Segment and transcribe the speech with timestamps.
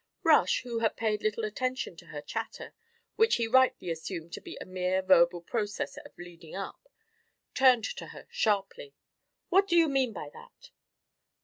[0.23, 2.73] Rush, who had paid little attention to her chatter,
[3.17, 6.89] which he rightly assumed to be a mere verbal process of "leading up,"
[7.53, 8.95] turned to her sharply.
[9.49, 10.71] "What do you mean by that?"